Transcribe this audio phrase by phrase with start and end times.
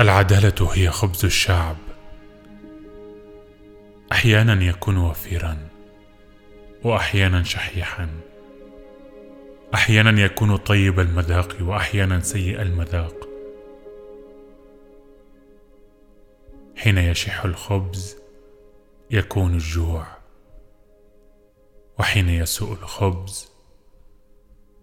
[0.00, 1.76] العدالة هي خبز الشعب.
[4.12, 5.68] أحيانا يكون وفيرا
[6.84, 8.08] وأحيانا شحيحا.
[9.74, 13.28] أحيانا يكون طيب المذاق وأحيانا سيء المذاق.
[16.76, 18.16] حين يشح الخبز
[19.10, 20.06] يكون الجوع
[21.98, 23.48] وحين يسوء الخبز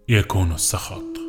[0.08, 1.27] يكون السخط.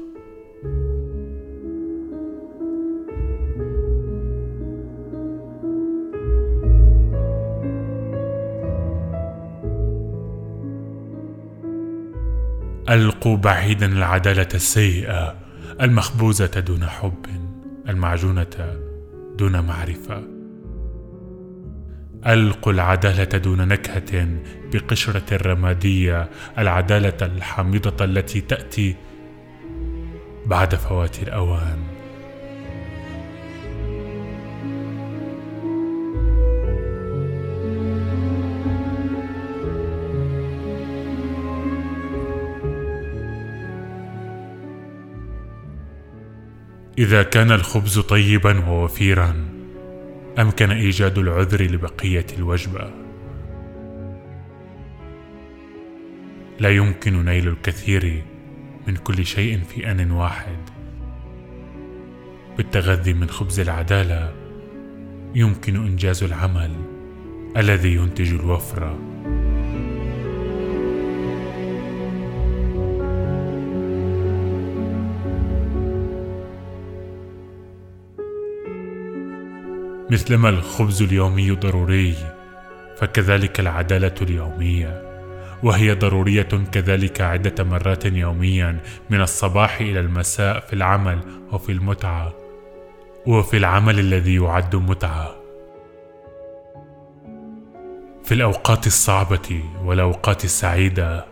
[12.90, 15.36] ألقوا بعيدا العدالة السيئة
[15.82, 17.26] المخبوزة دون حب
[17.90, 18.80] المعجونة
[19.38, 20.24] دون معرفة.
[22.28, 24.28] ألقوا العدالة دون نكهة
[24.74, 28.96] بقشرة رماديه العدالة الحامضه التي تأتي
[30.46, 31.89] بعد فوات الأوان.
[47.00, 49.46] إذا كان الخبز طيبا ووفيرا
[50.40, 52.92] أمكن إيجاد العذر لبقية الوجبة.
[56.60, 58.24] لا يمكن نيل الكثير
[58.88, 60.58] من كل شيء في أن واحد.
[62.58, 64.34] بالتغذي من خبز العدالة
[65.36, 66.72] يمكن إنجاز العمل
[67.58, 69.00] الذي ينتج الوفره
[80.12, 82.16] مثلما الخبز اليومي ضروري
[82.98, 85.10] فكذلك العدالة اليومية
[85.64, 91.20] وهي ضرورية كذلك عدة مرات يوميا من الصباح إلى المساء في العمل
[91.52, 92.34] وفي المتعة
[93.28, 95.36] وفي العمل الذي يعد متعة.
[98.24, 101.26] في الأوقات الصعبة والأوقات السعيدة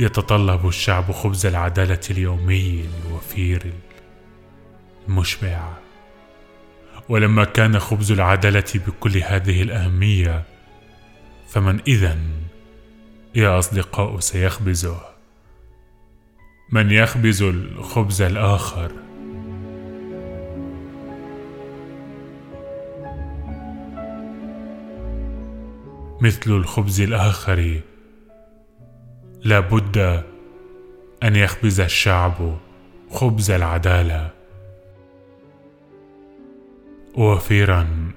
[0.00, 3.72] يتطلب الشعب خبز العدالة اليومي الوفير.
[5.08, 5.68] مشبع
[7.08, 10.42] ولما كان خبز العدالة بكل هذه الأهمية
[11.48, 12.18] فمن اذا
[13.34, 15.00] يا أصدقاء سيخبزه.
[16.72, 18.92] من يخبز الخبز الآخر؟
[26.20, 27.80] مثل الخبز الآخر
[29.44, 30.24] لا بد
[31.22, 32.58] أن يخبز الشعب
[33.10, 34.33] خبز العدالة.
[37.16, 38.10] وفيرا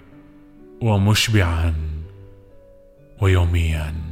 [0.82, 1.74] ومشبعا
[3.22, 4.07] ويوميا.